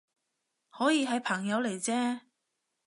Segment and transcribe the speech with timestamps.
[0.71, 2.21] 可以係朋友嚟啫